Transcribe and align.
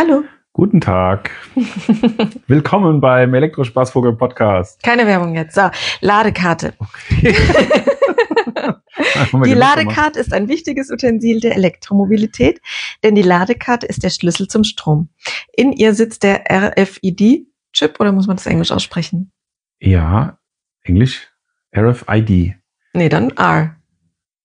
Hallo. 0.00 0.24
Guten 0.54 0.80
Tag. 0.80 1.30
Willkommen 2.46 3.02
beim 3.02 3.34
Elektrospaßvogel 3.34 4.16
Podcast. 4.16 4.82
Keine 4.82 5.06
Werbung 5.06 5.34
jetzt. 5.34 5.54
So, 5.54 5.68
Ladekarte. 6.00 6.72
Okay. 6.78 7.36
Die 9.44 9.52
Ladekarte 9.52 10.18
ist 10.18 10.32
ein 10.32 10.48
wichtiges 10.48 10.90
Utensil 10.90 11.40
der 11.40 11.54
Elektromobilität, 11.54 12.62
denn 13.02 13.14
die 13.14 13.20
Ladekarte 13.20 13.86
ist 13.86 14.02
der 14.02 14.08
Schlüssel 14.08 14.48
zum 14.48 14.64
Strom. 14.64 15.10
In 15.54 15.70
ihr 15.70 15.92
sitzt 15.92 16.22
der 16.22 16.44
RFID-Chip 16.50 18.00
oder 18.00 18.12
muss 18.12 18.26
man 18.26 18.38
das 18.38 18.46
Englisch 18.46 18.72
aussprechen? 18.72 19.32
Ja, 19.80 20.38
Englisch. 20.82 21.28
RFID. 21.76 22.54
Nee, 22.94 23.08
dann 23.10 23.36
R. 23.36 23.76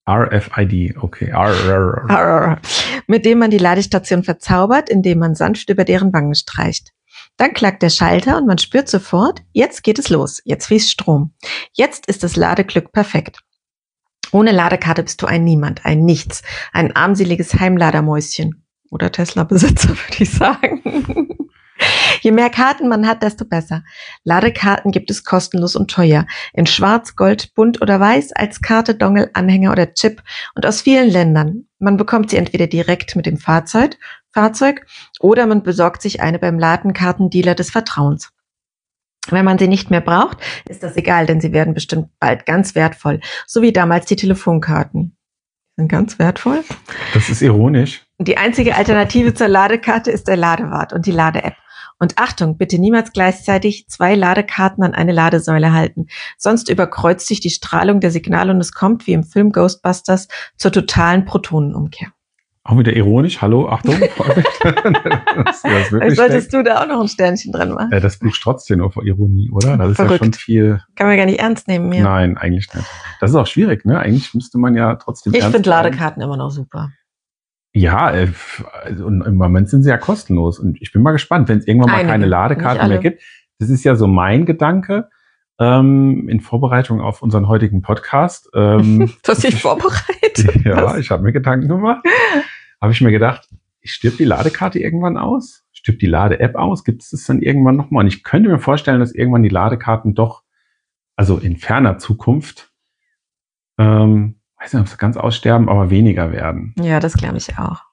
RFID, 0.06 0.98
okay. 0.98 1.30
R, 1.30 1.54
R, 1.66 2.06
R. 2.10 2.10
R. 2.10 2.62
Mit 3.08 3.26
dem 3.26 3.40
man 3.40 3.52
die 3.52 3.58
Ladestation 3.58 4.24
verzaubert, 4.24 4.90
indem 4.90 5.20
man 5.20 5.36
sanft 5.36 5.70
über 5.70 5.84
deren 5.84 6.14
Wangen 6.14 6.36
streicht. 6.36 6.92
Dann 7.38 7.54
klackt 7.54 7.82
der 7.82 7.90
Schalter 7.90 8.38
und 8.38 8.48
man 8.48 8.58
spürt 8.58 8.90
sofort, 8.90 9.42
jetzt 9.52 9.84
geht 9.84 10.00
es 10.00 10.10
los, 10.10 10.42
jetzt 10.46 10.68
fließt 10.68 10.90
Strom. 10.90 11.34
Jetzt 11.74 12.08
ist 12.08 12.24
das 12.24 12.36
Ladeglück 12.36 12.92
perfekt. 12.92 13.40
Ohne 14.32 14.52
Ladekarte 14.52 15.04
bist 15.04 15.22
du 15.22 15.28
ein 15.28 15.44
Niemand, 15.44 15.86
ein 15.86 16.04
Nichts, 16.04 16.44
ein 16.74 16.96
armseliges 16.96 17.54
Heimladermäuschen. 17.56 18.66
Oder 18.92 19.12
Tesla-Besitzer, 19.12 19.90
würde 19.90 20.24
ich 20.24 20.30
sagen. 20.32 21.38
Je 22.26 22.32
mehr 22.32 22.50
Karten 22.50 22.88
man 22.88 23.08
hat, 23.08 23.22
desto 23.22 23.46
besser. 23.46 23.84
Ladekarten 24.24 24.92
gibt 24.92 25.12
es 25.12 25.26
kostenlos 25.26 25.76
und 25.76 25.92
teuer. 25.92 26.26
In 26.54 26.66
Schwarz, 26.66 27.16
Gold, 27.16 27.54
Bunt 27.54 27.84
oder 27.84 28.00
Weiß, 28.00 28.32
als 28.32 28.64
Karte, 28.64 28.96
Dongle, 28.96 29.30
Anhänger 29.34 29.72
oder 29.72 29.94
Chip 29.94 30.24
und 30.56 30.66
aus 30.66 30.82
vielen 30.82 31.08
Ländern. 31.08 31.68
Man 31.78 31.98
bekommt 31.98 32.32
sie 32.32 32.38
entweder 32.38 32.66
direkt 32.66 33.16
mit 33.16 33.28
dem 33.28 33.38
Fahrzeug, 33.38 34.00
Fahrzeug 34.34 34.88
oder 35.20 35.46
man 35.46 35.62
besorgt 35.62 36.02
sich 36.02 36.20
eine 36.20 36.40
beim 36.40 36.58
Ladenkartendealer 36.58 37.54
des 37.54 37.70
Vertrauens. 37.70 38.32
Wenn 39.30 39.46
man 39.46 39.60
sie 39.60 39.68
nicht 39.68 39.92
mehr 39.92 40.02
braucht, 40.02 40.40
ist 40.68 40.82
das 40.82 40.98
egal, 40.98 41.28
denn 41.28 41.42
sie 41.42 41.54
werden 41.54 41.76
bestimmt 41.76 42.10
bald 42.20 42.48
ganz 42.48 42.74
wertvoll. 42.74 43.20
So 43.46 43.62
wie 43.62 43.72
damals 43.72 44.08
die 44.08 44.16
Telefonkarten. 44.16 45.16
Sind 45.78 45.90
ganz 45.90 46.18
wertvoll. 46.18 46.64
Das 47.14 47.30
ist 47.30 47.44
ironisch. 47.44 48.04
Die 48.18 48.38
einzige 48.38 48.76
Alternative 48.76 49.36
zur 49.36 49.48
Ladekarte 49.48 50.10
ist 50.10 50.28
der 50.28 50.38
Ladewart 50.38 50.92
und 50.92 51.06
die 51.06 51.12
Lade-App. 51.12 51.54
Und 52.00 52.18
Achtung, 52.18 52.58
bitte 52.58 52.78
niemals 52.78 53.14
gleichzeitig 53.14 53.88
zwei 53.88 54.16
Ladekarten 54.16 54.84
an 54.84 54.94
eine 54.94 55.14
Ladesäule 55.14 55.72
halten. 55.72 56.08
Sonst 56.38 56.70
überkreuzt 56.70 57.28
sich 57.28 57.40
die 57.40 57.50
Strahlung 57.50 58.02
der 58.02 58.12
Signale 58.12 58.52
und 58.52 58.60
es 58.60 58.74
kommt, 58.74 59.08
wie 59.08 59.14
im 59.14 59.24
Film 59.24 59.52
Ghostbusters, 59.52 60.28
zur 60.58 60.72
totalen 60.72 61.26
Protonenumkehr. 61.26 62.10
Auch 62.68 62.80
wieder 62.80 62.96
ironisch. 62.96 63.42
Hallo, 63.42 63.70
Achtung. 63.70 63.94
das, 64.64 65.62
das 65.62 65.90
Solltest 65.92 66.18
schlecht. 66.18 66.54
du 66.54 66.64
da 66.64 66.82
auch 66.82 66.88
noch 66.88 67.00
ein 67.00 67.08
Sternchen 67.08 67.52
dran 67.52 67.70
machen? 67.70 67.90
Ja, 67.92 68.00
das 68.00 68.18
bucht 68.18 68.42
trotzdem 68.42 68.82
auf 68.82 68.96
Ironie, 68.98 69.52
oder? 69.52 69.78
Das 69.78 69.92
ist 69.92 69.96
Verrückt. 69.98 70.14
ja 70.14 70.26
schon 70.26 70.34
viel. 70.34 70.82
Kann 70.96 71.06
man 71.06 71.16
gar 71.16 71.28
nicht 71.28 71.40
ernst 71.40 71.68
nehmen, 71.68 71.94
ja. 71.94 72.04
Nein, 72.04 72.38
eigentlich 72.38 72.74
nicht. 72.74 72.88
Das 73.22 73.30
ist 73.30 73.36
auch 73.36 73.46
schwierig, 73.46 73.86
ne? 73.86 74.00
Eigentlich 74.00 74.34
müsste 74.34 74.58
man 74.58 74.76
ja 74.76 74.96
trotzdem. 74.96 75.36
Ich 75.36 75.44
finde 75.44 75.70
Ladekarten 75.70 76.24
immer 76.24 76.38
noch 76.38 76.50
super. 76.50 76.90
Ja, 77.76 78.10
äh, 78.12 78.32
also, 78.84 79.06
und 79.06 79.22
im 79.22 79.36
Moment 79.36 79.70
sind 79.70 79.84
sie 79.84 79.90
ja 79.90 79.98
kostenlos. 79.98 80.60
Und 80.60 80.82
ich 80.82 80.94
bin 80.94 81.02
mal 81.02 81.12
gespannt, 81.12 81.50
wenn 81.50 81.58
es 81.58 81.68
irgendwann 81.68 81.92
mal 81.92 81.98
Einige, 81.98 82.12
keine 82.12 82.26
Ladekarte 82.26 82.88
mehr 82.88 83.00
gibt. 83.00 83.22
Das 83.60 83.70
ist 83.70 83.84
ja 83.84 83.96
so 83.96 84.08
mein 84.08 84.46
Gedanke 84.46 85.10
ähm, 85.60 86.30
in 86.30 86.40
Vorbereitung 86.40 87.02
auf 87.02 87.22
unseren 87.22 87.50
heutigen 87.50 87.82
Podcast. 87.82 88.50
Ähm, 88.56 89.12
du 89.24 89.30
hast 89.30 89.44
dich 89.44 89.62
vorbereitet? 89.62 90.56
ja, 90.66 90.98
ich 90.98 91.12
habe 91.12 91.24
mir 91.24 91.34
Gedanken 91.34 91.68
gemacht. 91.68 92.06
habe 92.80 92.94
ich 92.94 93.02
mir 93.02 93.12
gedacht, 93.12 93.50
stirbt 93.84 94.20
die 94.20 94.26
Ladekarte 94.26 94.80
irgendwann 94.80 95.18
aus? 95.18 95.66
Stirbt 95.74 96.02
die 96.02 96.08
Lade-App 96.08 96.56
aus? 96.56 96.86
Gibt 96.86 97.04
es 97.04 97.10
das 97.10 97.26
dann 97.26 97.42
irgendwann 97.42 97.76
nochmal? 97.76 98.06
Und 98.06 98.08
ich 98.08 98.24
könnte 98.24 98.48
mir 98.48 98.60
vorstellen, 98.60 99.02
dass 99.02 99.14
irgendwann 99.14 99.44
die 99.44 99.50
Ladekarten 99.50 100.16
doch, 100.16 100.44
also 101.18 101.38
in 101.38 101.58
ferner 101.58 101.98
Zukunft, 101.98 102.72
ähm, 103.78 104.40
weiß 104.66 104.74
nicht, 104.74 104.82
ob 104.82 104.88
sie 104.88 104.98
ganz 104.98 105.18
aussterben, 105.18 105.70
aber 105.70 105.90
weniger 105.90 106.32
werden. 106.32 106.74
Ja, 106.80 107.00
das 107.00 107.14
glaube 107.14 107.38
ich 107.38 107.58
auch. 107.58 107.84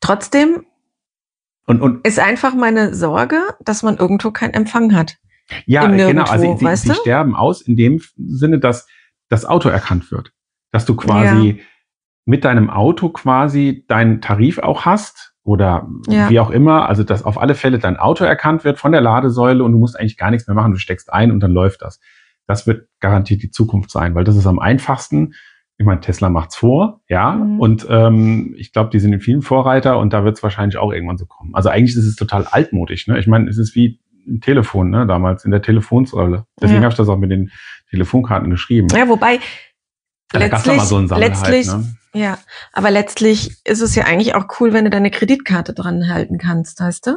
Trotzdem 0.00 0.64
und, 1.66 1.80
und 1.80 2.06
ist 2.06 2.18
einfach 2.18 2.54
meine 2.54 2.94
Sorge, 2.94 3.40
dass 3.60 3.82
man 3.82 3.96
irgendwo 3.96 4.30
keinen 4.30 4.52
Empfang 4.52 4.94
hat. 4.94 5.16
Ja, 5.66 5.86
genau. 5.86 6.24
Also 6.24 6.56
sie, 6.56 6.64
weißt 6.64 6.84
sie 6.84 6.94
sterben 6.94 7.34
aus 7.34 7.62
in 7.62 7.76
dem 7.76 8.00
Sinne, 8.16 8.58
dass 8.58 8.86
das 9.28 9.44
Auto 9.46 9.68
erkannt 9.68 10.10
wird. 10.10 10.32
Dass 10.72 10.84
du 10.84 10.96
quasi 10.96 11.62
mit 12.26 12.44
deinem 12.44 12.70
Auto 12.70 13.10
quasi 13.10 13.84
deinen 13.88 14.20
Tarif 14.20 14.58
auch 14.58 14.84
hast 14.84 15.34
oder 15.42 15.88
Ja. 16.08 16.28
wie 16.28 16.40
auch 16.40 16.50
immer. 16.50 16.88
Also 16.88 17.04
dass 17.04 17.22
auf 17.22 17.38
alle 17.38 17.54
Fälle 17.54 17.78
dein 17.78 17.96
Auto 17.96 18.24
erkannt 18.24 18.64
wird 18.64 18.78
von 18.78 18.92
der 18.92 19.00
Ladesäule 19.00 19.62
und 19.62 19.72
du 19.72 19.78
musst 19.78 19.98
eigentlich 19.98 20.16
gar 20.18 20.30
nichts 20.30 20.46
mehr 20.46 20.54
machen. 20.54 20.72
Du 20.72 20.78
steckst 20.78 21.12
ein 21.12 21.30
und 21.30 21.40
dann 21.40 21.52
läuft 21.52 21.82
das. 21.82 22.00
Das 22.46 22.66
wird 22.66 22.88
garantiert 23.00 23.42
die 23.42 23.50
Zukunft 23.50 23.90
sein, 23.90 24.14
weil 24.14 24.24
das 24.24 24.36
ist 24.36 24.46
am 24.46 24.58
einfachsten. 24.58 25.34
Ich 25.76 25.84
meine, 25.84 26.00
Tesla 26.00 26.28
macht's 26.30 26.54
vor, 26.56 27.00
ja, 27.08 27.32
Mhm. 27.32 27.58
und 27.60 27.86
ähm, 27.90 28.54
ich 28.56 28.72
glaube, 28.72 28.90
die 28.90 29.00
sind 29.00 29.12
in 29.12 29.20
vielen 29.20 29.42
Vorreiter 29.42 29.98
und 29.98 30.12
da 30.12 30.24
wird 30.24 30.36
es 30.36 30.42
wahrscheinlich 30.42 30.76
auch 30.78 30.92
irgendwann 30.92 31.18
so 31.18 31.26
kommen. 31.26 31.52
Also 31.54 31.68
eigentlich 31.68 31.96
ist 31.96 32.04
es 32.06 32.14
total 32.16 32.46
altmodisch, 32.46 33.08
ne? 33.08 33.18
Ich 33.18 33.26
meine, 33.26 33.50
es 33.50 33.58
ist 33.58 33.74
wie 33.74 34.00
ein 34.26 34.40
Telefon, 34.40 34.90
ne, 34.90 35.04
damals 35.06 35.44
in 35.44 35.50
der 35.50 35.62
Telefonsäule. 35.62 36.46
Deswegen 36.60 36.80
Ja. 36.80 36.84
habe 36.84 36.92
ich 36.92 36.96
das 36.96 37.08
auch 37.08 37.18
mit 37.18 37.30
den 37.32 37.50
Telefonkarten 37.90 38.50
geschrieben. 38.50 38.86
Ja, 38.94 39.08
wobei 39.08 39.40
da 40.30 40.46
gab's 40.48 40.62
doch 40.62 40.70
letztlich, 40.72 40.76
mal 40.76 40.84
so 40.86 40.96
einen 40.96 41.08
Sammelhype, 41.08 41.30
letztlich, 41.32 41.66
ne? 41.66 41.96
ja, 42.14 42.38
aber 42.72 42.90
letztlich 42.92 43.56
ist 43.64 43.80
es 43.82 43.94
ja 43.96 44.04
eigentlich 44.04 44.34
auch 44.36 44.46
cool, 44.60 44.72
wenn 44.72 44.84
du 44.84 44.90
deine 44.90 45.10
Kreditkarte 45.10 45.74
dran 45.74 46.08
halten 46.08 46.38
kannst, 46.38 46.80
weißt 46.80 47.08
du? 47.08 47.16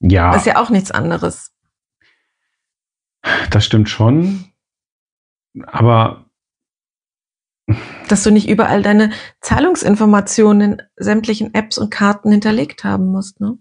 Ja, 0.00 0.32
Das 0.32 0.42
ist 0.42 0.46
ja 0.46 0.60
auch 0.60 0.70
nichts 0.70 0.90
anderes. 0.90 1.52
das 3.50 3.64
stimmt 3.64 3.88
schon. 3.88 4.44
Aber 5.66 6.26
Dass 8.08 8.22
du 8.22 8.30
nicht 8.30 8.48
überall 8.48 8.82
deine 8.82 9.10
Zahlungsinformationen 9.40 10.72
in 10.72 10.82
sämtlichen 10.96 11.54
Apps 11.54 11.78
und 11.78 11.90
Karten 11.90 12.30
hinterlegt 12.30 12.84
haben 12.84 13.10
musst, 13.10 13.40
ne? 13.40 13.58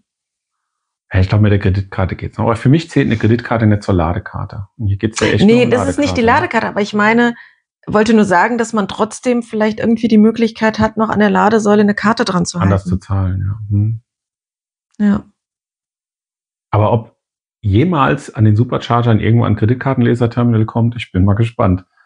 ja, 1.14 1.20
ich 1.20 1.28
glaube, 1.28 1.42
mit 1.42 1.52
der 1.52 1.60
Kreditkarte 1.60 2.16
geht's 2.16 2.38
noch. 2.38 2.46
Aber 2.46 2.56
für 2.56 2.70
mich 2.70 2.90
zählt 2.90 3.08
eine 3.08 3.18
Kreditkarte 3.18 3.66
nicht 3.66 3.84
zur 3.84 3.94
Ladekarte. 3.94 4.68
Und 4.78 4.88
hier 4.88 4.98
geht's 4.98 5.20
ja 5.20 5.28
echt 5.28 5.46
Nee, 5.46 5.66
um 5.66 5.72
das 5.72 5.90
ist 5.90 6.00
nicht 6.00 6.16
die 6.16 6.22
Ladekarte. 6.22 6.68
Ladekarte, 6.68 6.68
aber 6.68 6.82
ich 6.82 6.94
meine, 6.94 7.36
wollte 7.86 8.14
nur 8.14 8.24
sagen, 8.24 8.58
dass 8.58 8.72
man 8.72 8.88
trotzdem 8.88 9.44
vielleicht 9.44 9.80
irgendwie 9.80 10.08
die 10.08 10.18
Möglichkeit 10.18 10.80
hat, 10.80 10.96
noch 10.98 11.10
an 11.10 11.20
der 11.20 11.30
Ladesäule 11.30 11.82
eine 11.82 11.96
Karte 11.96 12.24
dran 12.24 12.46
zu 12.46 12.60
Anders 12.60 12.86
zu 12.86 12.98
zahlen, 12.98 13.44
ja. 13.46 13.76
Hm. 13.76 14.02
Ja. 15.00 15.24
Aber 16.70 16.94
ob 16.94 17.18
jemals 17.60 18.34
an 18.34 18.46
den 18.46 18.56
Superchargern 18.56 19.20
irgendwo 19.20 19.46
ein 19.46 19.58
Kreditkartenleserterminal 19.58 20.66
kommt, 20.66 20.96
ich 20.96 21.12
bin 21.12 21.26
mal 21.26 21.36
gespannt. 21.36 21.86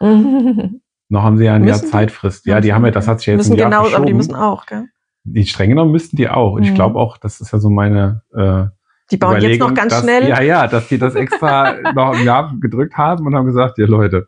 Noch 1.08 1.22
haben 1.22 1.36
sie 1.38 1.44
ja 1.44 1.54
ein 1.54 1.64
Jahr 1.66 1.78
die? 1.78 1.86
Zeitfrist. 1.86 2.46
Ja, 2.46 2.60
die 2.60 2.72
haben 2.72 2.84
ja, 2.84 2.90
das 2.90 3.06
hat 3.06 3.20
sich 3.20 3.28
jetzt 3.28 3.36
müssen 3.38 3.52
ein 3.52 3.58
Jahr 3.58 3.70
genau, 3.70 3.80
aber 3.80 3.86
die 3.88 3.92
verschoben. 3.94 4.16
müssen 4.16 4.34
auch, 4.34 4.66
gell? 4.66 4.84
Die 5.24 5.44
streng 5.46 5.70
genommen 5.70 5.92
müssten 5.92 6.16
die 6.16 6.28
auch. 6.28 6.52
Und 6.54 6.62
ich 6.64 6.70
Mhm. 6.70 6.74
glaube 6.74 6.98
auch, 6.98 7.16
das 7.18 7.40
ist 7.40 7.52
ja 7.52 7.58
so 7.58 7.70
meine 7.70 8.22
äh, 8.34 8.64
Die 9.10 9.16
bauen 9.16 9.40
jetzt 9.40 9.60
noch 9.60 9.74
ganz 9.74 9.92
dass, 9.92 10.02
schnell. 10.02 10.28
Ja, 10.28 10.40
ja, 10.42 10.66
dass 10.66 10.88
die 10.88 10.98
das 10.98 11.14
extra 11.14 11.74
noch 11.94 12.18
im 12.18 12.24
Jahr 12.24 12.54
gedrückt 12.60 12.96
haben 12.96 13.26
und 13.26 13.34
haben 13.34 13.46
gesagt, 13.46 13.78
ihr 13.78 13.86
Leute, 13.88 14.26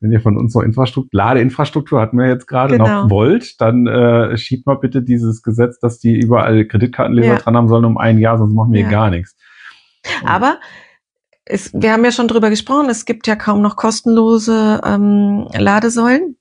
wenn 0.00 0.12
ihr 0.12 0.20
von 0.20 0.38
uns 0.38 0.54
noch 0.54 0.62
Infrastruktur, 0.62 1.10
Ladeinfrastruktur 1.18 2.00
hatten 2.00 2.16
wir 2.18 2.26
jetzt 2.28 2.46
gerade 2.46 2.78
Genau. 2.78 3.02
noch 3.04 3.10
wollt, 3.10 3.60
dann 3.60 3.86
äh, 3.86 4.36
schiebt 4.38 4.66
mal 4.66 4.76
bitte 4.76 5.02
dieses 5.02 5.42
Gesetz, 5.42 5.78
dass 5.78 5.98
die 5.98 6.18
überall 6.18 6.64
Kreditkartenleser 6.66 7.32
Ja. 7.34 7.38
dran 7.38 7.56
haben 7.56 7.68
sollen 7.68 7.84
um 7.84 7.98
ein 7.98 8.18
Jahr, 8.18 8.38
sonst 8.38 8.54
machen 8.54 8.72
wir 8.72 8.82
Ja. 8.82 8.88
gar 8.88 9.10
nichts. 9.10 9.36
Aber 10.24 10.58
es, 11.50 11.70
wir 11.74 11.92
haben 11.92 12.04
ja 12.04 12.12
schon 12.12 12.28
drüber 12.28 12.50
gesprochen, 12.50 12.88
es 12.88 13.04
gibt 13.04 13.26
ja 13.26 13.36
kaum 13.36 13.62
noch 13.62 13.76
kostenlose 13.76 14.80
ähm, 14.84 15.48
Ladesäulen. 15.56 16.36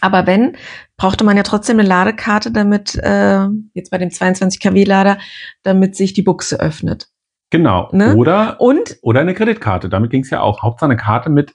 Aber 0.00 0.26
wenn, 0.26 0.56
brauchte 0.96 1.24
man 1.24 1.36
ja 1.36 1.42
trotzdem 1.42 1.78
eine 1.78 1.88
Ladekarte, 1.88 2.50
damit, 2.50 2.94
äh, 2.94 3.46
jetzt 3.74 3.90
bei 3.90 3.98
dem 3.98 4.10
22 4.10 4.60
kW-Lader, 4.60 5.18
damit 5.62 5.96
sich 5.96 6.12
die 6.12 6.22
Buchse 6.22 6.58
öffnet. 6.58 7.08
Genau. 7.50 7.88
Ne? 7.92 8.14
Oder, 8.14 8.60
Und 8.60 8.98
oder 9.02 9.20
eine 9.20 9.34
Kreditkarte. 9.34 9.88
Damit 9.88 10.10
ging 10.10 10.22
es 10.22 10.30
ja 10.30 10.40
auch. 10.40 10.62
Hauptsache 10.62 10.90
eine 10.90 10.96
Karte 10.96 11.30
mit 11.30 11.52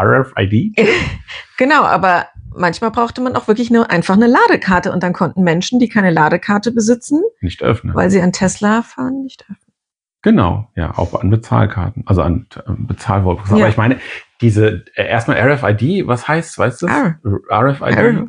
RFID. 0.00 0.76
genau, 1.58 1.82
aber 1.82 2.28
manchmal 2.54 2.92
brauchte 2.92 3.20
man 3.20 3.34
auch 3.34 3.48
wirklich 3.48 3.70
nur 3.70 3.90
einfach 3.90 4.14
eine 4.14 4.28
Ladekarte 4.28 4.92
und 4.92 5.02
dann 5.02 5.12
konnten 5.12 5.42
Menschen, 5.42 5.80
die 5.80 5.88
keine 5.88 6.10
Ladekarte 6.10 6.70
besitzen, 6.70 7.22
Nicht 7.40 7.62
öffnen. 7.62 7.94
weil 7.94 8.10
sie 8.10 8.20
an 8.20 8.32
Tesla 8.32 8.82
fahren, 8.82 9.22
nicht 9.22 9.42
öffnen. 9.42 9.58
Genau, 10.22 10.68
ja, 10.76 10.96
auch 10.96 11.20
an 11.20 11.30
Bezahlkarten, 11.30 12.04
also 12.06 12.22
an 12.22 12.46
äh, 12.54 12.60
Bezahlwolken. 12.78 13.44
Ja. 13.56 13.64
Aber 13.64 13.68
ich 13.68 13.76
meine, 13.76 13.98
diese, 14.40 14.84
äh, 14.94 15.06
erstmal 15.08 15.36
RFID, 15.38 16.06
was 16.06 16.28
heißt, 16.28 16.58
weißt 16.58 16.82
du? 16.82 16.86
R. 16.86 17.18
RFID? 17.50 17.96
R. 17.96 18.26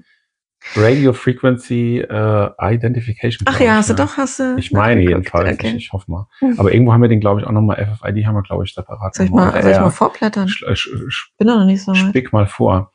Radio 0.77 1.11
Frequency 1.11 1.99
äh, 1.99 2.49
Identification. 2.57 3.45
Ach 3.49 3.59
ja, 3.59 3.65
ich, 3.65 3.71
hast 3.71 3.89
du 3.89 3.95
doch, 3.95 4.15
hast 4.15 4.39
du. 4.39 4.55
Ich 4.57 4.71
meine 4.71 5.01
jedenfalls, 5.01 5.55
Okay. 5.55 5.67
ich, 5.67 5.75
ich 5.75 5.91
hoffe 5.91 6.09
mal. 6.09 6.27
Hm. 6.39 6.55
Aber 6.57 6.73
irgendwo 6.73 6.93
haben 6.93 7.01
wir 7.01 7.09
den, 7.09 7.19
glaube 7.19 7.41
ich, 7.41 7.45
auch 7.47 7.51
nochmal, 7.51 7.75
FFID 7.85 8.25
haben 8.25 8.35
wir, 8.35 8.43
glaube 8.43 8.63
ich, 8.63 8.73
separat. 8.73 9.13
Soll 9.13 9.25
ich 9.25 9.31
mal, 9.33 9.61
soll 9.61 9.71
ich 9.73 9.79
mal 9.79 9.89
vorblättern? 9.89 10.47
sch- 10.47 10.65
sch- 10.69 11.07
sch- 11.09 11.27
Bin 11.37 11.47
doch 11.49 11.57
noch 11.57 11.65
nicht 11.65 11.83
so 11.83 11.91
weit. 11.91 11.97
Spick 11.97 12.31
mal 12.31 12.47
vor. 12.47 12.92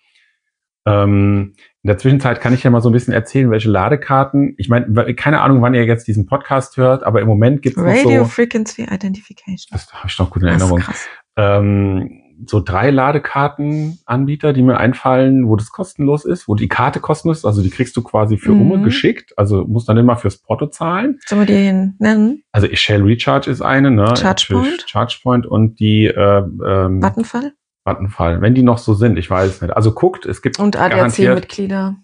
Ähm, 0.87 1.55
in 1.83 1.89
der 1.89 1.99
Zwischenzeit 1.99 2.41
kann 2.41 2.55
ich 2.55 2.63
ja 2.63 2.71
mal 2.71 2.81
so 2.81 2.89
ein 2.89 2.93
bisschen 2.93 3.15
erzählen, 3.15 3.51
welche 3.51 3.71
Ladekarten. 3.71 4.55
Ich 4.59 4.69
meine, 4.69 5.15
keine 5.15 5.41
Ahnung, 5.41 5.63
wann 5.63 5.75
ihr 5.75 5.85
jetzt 5.85 6.07
diesen 6.09 6.27
Podcast 6.27 6.77
hört, 6.77 7.03
aber 7.05 7.21
im 7.21 7.27
Moment 7.29 7.63
gibt 7.63 7.77
es 7.77 7.83
Radio 7.83 8.25
so. 8.25 8.31
Frequency 8.31 8.83
Identification. 8.83 9.69
Das 9.71 9.93
habe 9.93 10.09
ich 10.09 10.19
noch 10.19 10.31
gut 10.31 10.43
in 10.43 10.49
Erinnerung. 10.49 10.81
krass. 10.81 11.07
ähm, 11.37 12.23
so 12.47 12.61
drei 12.61 12.91
Ladekartenanbieter, 12.91 14.53
die 14.53 14.63
mir 14.63 14.79
einfallen, 14.79 15.49
wo 15.49 15.57
das 15.57 15.71
kostenlos 15.71 16.25
ist, 16.25 16.47
wo 16.47 16.55
die 16.55 16.69
Karte 16.69 17.01
kostenlos 17.01 17.39
ist, 17.39 17.45
also 17.45 17.63
die 17.63 17.71
kriegst 17.71 17.97
du 17.97 18.03
quasi 18.03 18.37
für 18.39 18.53
Mhm. 18.53 18.71
Umme 18.71 18.83
geschickt, 18.85 19.33
also 19.37 19.65
musst 19.67 19.89
dann 19.89 19.97
immer 19.97 20.17
fürs 20.17 20.39
Porto 20.39 20.67
zahlen. 20.69 21.19
Sollen 21.27 21.41
wir 21.43 21.47
die 21.47 21.93
nennen? 21.99 22.43
Also 22.53 22.69
Shell 22.73 23.03
Recharge 23.03 23.51
ist 23.51 23.61
eine, 23.61 23.91
ne? 23.91 24.15
ChargePoint. 24.17 24.87
ChargePoint 24.91 25.47
und 25.47 25.81
die 25.81 26.07
äh, 26.07 26.39
ähm, 26.39 27.03
Vattenfall? 27.03 27.53
Vattenfall, 27.89 28.41
wenn 28.43 28.55
die 28.55 28.63
noch 28.63 28.79
so 28.79 28.95
sind, 28.95 29.19
ich 29.19 29.31
weiß 29.31 29.49
es 29.51 29.63
nicht. 29.63 29.75
Also 29.75 29.93
guckt, 29.93 30.27
es 30.27 30.43
gibt 30.43 30.59
Und 30.59 30.77
ADAC-Mitglieder. 30.77 31.97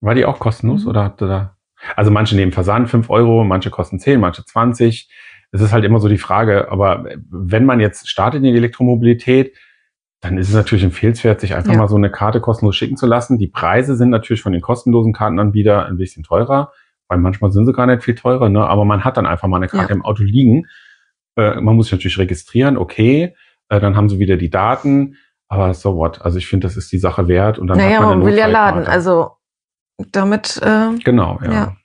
war 0.00 0.14
die 0.14 0.24
auch 0.24 0.38
kostenlos 0.38 0.82
Mhm. 0.84 0.88
oder 0.90 1.14
ihr 1.20 1.26
da? 1.28 1.56
Also 1.96 2.10
manche 2.10 2.36
nehmen 2.36 2.52
Versand 2.52 2.90
5 2.90 3.08
Euro, 3.10 3.44
manche 3.44 3.70
kosten 3.70 3.98
10, 3.98 4.20
manche 4.20 4.44
20. 4.44 5.08
Es 5.52 5.60
ist 5.60 5.72
halt 5.72 5.84
immer 5.84 5.98
so 6.00 6.08
die 6.08 6.18
Frage, 6.18 6.70
aber 6.70 7.04
wenn 7.30 7.64
man 7.64 7.80
jetzt 7.80 8.08
startet 8.08 8.38
in 8.42 8.52
die 8.52 8.56
Elektromobilität, 8.58 9.54
dann 10.20 10.38
ist 10.38 10.48
es 10.48 10.54
natürlich 10.54 10.84
empfehlenswert, 10.84 11.40
sich 11.40 11.54
einfach 11.54 11.72
Ja. 11.72 11.78
mal 11.78 11.88
so 11.88 11.96
eine 11.96 12.10
Karte 12.10 12.40
kostenlos 12.40 12.76
schicken 12.76 12.96
zu 12.96 13.06
lassen. 13.06 13.38
Die 13.38 13.48
Preise 13.48 13.96
sind 13.96 14.10
natürlich 14.10 14.42
von 14.42 14.52
den 14.52 14.62
kostenlosen 14.62 15.12
Kartenanbietern 15.12 15.84
ein 15.84 15.96
bisschen 15.96 16.22
teurer, 16.22 16.72
weil 17.08 17.18
manchmal 17.18 17.50
sind 17.50 17.66
sie 17.66 17.72
gar 17.72 17.86
nicht 17.86 18.02
viel 18.04 18.14
teurer, 18.14 18.48
ne? 18.48 18.64
aber 18.66 18.84
man 18.84 19.04
hat 19.04 19.16
dann 19.16 19.26
einfach 19.26 19.48
mal 19.48 19.56
eine 19.58 19.68
Karte 19.68 19.90
Ja. 19.90 19.94
im 19.96 20.04
Auto 20.04 20.22
liegen. 20.22 20.66
Äh, 21.36 21.60
man 21.60 21.74
muss 21.76 21.86
sich 21.86 21.92
natürlich 21.92 22.18
registrieren, 22.18 22.76
okay, 22.76 23.34
äh, 23.72 23.80
dann 23.80 23.96
haben 23.96 24.10
sie 24.10 24.18
wieder 24.18 24.36
die 24.36 24.50
Daten, 24.50 25.16
aber 25.48 25.72
so 25.72 25.96
what? 25.96 26.20
Also 26.22 26.36
ich 26.36 26.46
finde, 26.46 26.66
das 26.66 26.76
ist 26.76 26.92
die 26.92 26.98
Sache 26.98 27.26
wert 27.26 27.58
und 27.58 27.68
dann 27.68 27.78
Naja, 27.78 28.00
hat 28.00 28.02
man, 28.02 28.18
man 28.18 28.26
will 28.26 28.36
ja 28.36 28.46
laden. 28.46 28.86
Also 28.86 29.32
damit, 30.10 30.60
äh, 30.62 30.90
Genau, 31.02 31.40
ja. 31.42 31.52
Ja. 31.52 31.76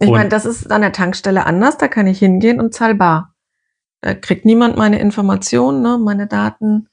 ich 0.00 0.10
meine, 0.10 0.28
das 0.28 0.44
ist 0.44 0.72
an 0.72 0.80
der 0.80 0.92
Tankstelle 0.92 1.46
anders. 1.46 1.78
Da 1.78 1.86
kann 1.86 2.08
ich 2.08 2.18
hingehen 2.18 2.60
und 2.60 2.74
zahl 2.74 2.96
bar. 2.96 3.34
Da 4.00 4.14
kriegt 4.14 4.44
niemand 4.44 4.76
meine 4.76 4.98
Informationen, 4.98 5.82
ne, 5.82 5.98
meine 5.98 6.26
Daten. 6.26 6.88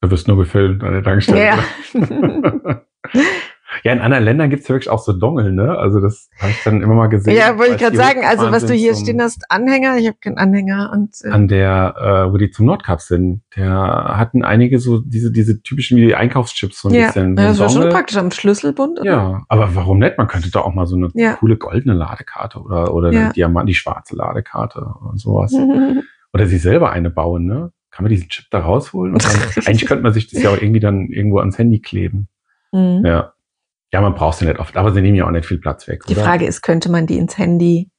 Du 0.00 0.10
wirst 0.10 0.26
nur 0.26 0.36
gefüllt 0.36 0.82
an 0.82 0.92
der 0.92 1.04
Tankstelle. 1.04 1.54
Ja. 1.94 2.82
ja, 3.84 3.92
in 3.92 4.00
anderen 4.00 4.24
Ländern 4.24 4.50
gibt's 4.50 4.68
ja 4.68 4.74
wirklich 4.74 4.90
auch 4.90 4.98
so 4.98 5.12
Dongel, 5.12 5.52
ne? 5.52 5.76
Also 5.78 6.00
das 6.00 6.28
habe 6.40 6.50
ich 6.50 6.62
dann 6.64 6.82
immer 6.82 6.94
mal 6.94 7.06
gesehen. 7.08 7.36
ja, 7.36 7.58
wollte 7.58 7.72
ich 7.72 7.78
gerade 7.78 7.92
die 7.92 7.96
sagen. 7.96 8.24
Also 8.24 8.50
was 8.50 8.66
du 8.66 8.74
hier 8.74 8.94
stehen 8.94 9.20
hast, 9.20 9.44
Anhänger. 9.50 9.96
Ich 9.98 10.06
habe 10.06 10.16
keinen 10.20 10.38
Anhänger. 10.38 10.90
Und 10.92 11.14
äh, 11.24 11.30
An 11.30 11.48
der, 11.48 11.94
äh, 12.28 12.32
wo 12.32 12.36
die 12.36 12.50
zum 12.50 12.66
Nordkap 12.66 13.00
sind, 13.00 13.42
der 13.56 13.70
hatten 14.16 14.44
einige 14.44 14.78
so 14.78 14.98
diese, 14.98 15.30
diese 15.32 15.62
typischen 15.62 15.96
wie 15.96 16.06
die 16.06 16.14
Einkaufschips 16.14 16.80
so 16.82 16.88
ein 16.88 16.94
ja, 16.94 17.06
bisschen. 17.06 17.36
ja, 17.36 17.48
das 17.48 17.58
war 17.58 17.68
schon 17.68 17.88
praktisch 17.90 18.16
am 18.16 18.30
Schlüsselbund. 18.30 19.00
oder? 19.00 19.10
Ja, 19.10 19.42
aber 19.48 19.74
warum 19.74 19.98
nicht? 19.98 20.18
Man 20.18 20.28
könnte 20.28 20.50
doch 20.50 20.64
auch 20.64 20.74
mal 20.74 20.86
so 20.86 20.96
eine 20.96 21.08
Ja. 21.14 21.34
coole 21.34 21.56
goldene 21.56 21.94
Ladekarte 21.94 22.60
oder, 22.60 22.94
oder 22.94 23.12
Ja. 23.12 23.20
eine 23.24 23.32
Diamant, 23.32 23.68
die 23.68 23.74
schwarze 23.74 24.16
Ladekarte 24.16 24.84
und 25.00 25.18
sowas. 25.20 25.52
Oder 26.34 26.46
sich 26.46 26.62
selber 26.62 26.90
eine 26.92 27.10
bauen, 27.10 27.44
ne? 27.44 27.72
Kann 27.90 28.04
man 28.04 28.10
diesen 28.10 28.30
Chip 28.30 28.46
da 28.50 28.60
rausholen? 28.60 29.14
Dann, 29.18 29.30
eigentlich 29.66 29.84
könnte 29.84 30.02
man 30.02 30.14
sich 30.14 30.30
das 30.30 30.42
ja 30.42 30.48
auch 30.48 30.56
irgendwie 30.56 30.80
dann 30.80 31.08
irgendwo 31.08 31.40
ans 31.40 31.58
Handy 31.58 31.78
kleben. 31.80 32.28
Mhm. 32.72 33.02
Ja. 33.04 33.34
Ja, 33.92 34.00
man 34.00 34.14
braucht 34.14 34.38
sie 34.38 34.46
nicht 34.46 34.58
oft, 34.58 34.76
aber 34.76 34.92
sie 34.92 35.02
nehmen 35.02 35.16
ja 35.16 35.26
auch 35.26 35.30
nicht 35.30 35.46
viel 35.46 35.58
Platz 35.58 35.86
weg. 35.86 36.04
Die 36.08 36.14
oder? 36.14 36.24
Frage 36.24 36.46
ist, 36.46 36.62
könnte 36.62 36.90
man 36.90 37.06
die 37.06 37.18
ins 37.18 37.36
Handy? 37.36 37.90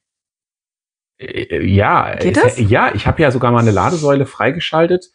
Äh, 1.18 1.64
Ja, 1.64 2.16
Geht 2.16 2.36
es- 2.36 2.56
das? 2.56 2.58
ja, 2.70 2.92
ich 2.94 3.06
habe 3.06 3.22
ja 3.22 3.30
sogar 3.30 3.52
mal 3.52 3.60
eine 3.60 3.70
Ladesäule 3.70 4.26
freigeschaltet 4.26 5.06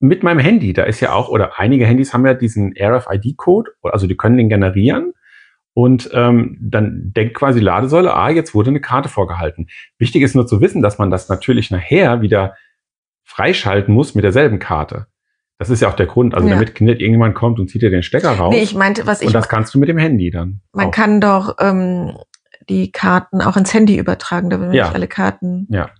mit 0.00 0.22
meinem 0.22 0.40
Handy. 0.40 0.72
Da 0.74 0.82
ist 0.84 1.00
ja 1.00 1.12
auch, 1.12 1.28
oder 1.28 1.58
einige 1.58 1.86
Handys 1.86 2.12
haben 2.12 2.26
ja 2.26 2.34
diesen 2.34 2.74
RFID-Code, 2.78 3.70
also 3.82 4.06
die 4.06 4.16
können 4.16 4.36
den 4.36 4.48
generieren. 4.48 5.12
Und 5.74 6.10
ähm, 6.12 6.58
dann 6.60 7.12
denkt 7.16 7.32
quasi 7.34 7.60
die 7.60 7.64
Ladesäule, 7.64 8.12
ah, 8.12 8.28
jetzt 8.28 8.54
wurde 8.54 8.68
eine 8.68 8.82
Karte 8.82 9.08
vorgehalten. 9.08 9.68
Wichtig 9.96 10.22
ist 10.22 10.34
nur 10.34 10.46
zu 10.46 10.60
wissen, 10.60 10.82
dass 10.82 10.98
man 10.98 11.10
das 11.10 11.30
natürlich 11.30 11.70
nachher 11.70 12.20
wieder 12.20 12.54
freischalten 13.24 13.94
muss 13.94 14.14
mit 14.14 14.22
derselben 14.24 14.58
Karte. 14.58 15.06
Das 15.62 15.70
ist 15.70 15.80
ja 15.80 15.88
auch 15.88 15.94
der 15.94 16.06
Grund. 16.06 16.34
Also 16.34 16.48
Ja. 16.48 16.54
damit 16.54 16.80
nicht 16.80 17.00
irgendjemand 17.00 17.36
kommt 17.36 17.60
und 17.60 17.70
zieht 17.70 17.82
dir 17.82 17.90
den 17.90 18.02
Stecker 18.02 18.32
raus. 18.32 18.52
Nee, 18.52 18.62
ich 18.62 18.74
meinte, 18.74 19.06
was 19.06 19.20
ich 19.20 19.28
und 19.28 19.32
das 19.32 19.48
kannst 19.48 19.72
du 19.74 19.78
mit 19.78 19.88
dem 19.88 19.96
Handy 19.98 20.30
dann. 20.32 20.60
Man 20.72 20.88
auch. 20.88 20.90
kann 20.90 21.20
doch 21.20 21.54
ähm, 21.60 22.16
die 22.68 22.90
Karten 22.90 23.40
auch 23.40 23.56
ins 23.56 23.72
Handy 23.72 23.96
übertragen, 23.96 24.50
da 24.50 24.58
will 24.60 24.74
Ja. 24.74 24.86
nicht 24.86 24.94
alle 24.96 25.06
Karten. 25.06 25.68
Ja. 25.70 25.90